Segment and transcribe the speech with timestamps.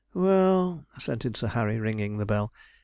[0.15, 2.51] 'Well,' assented Sir Harry, ringing the bell.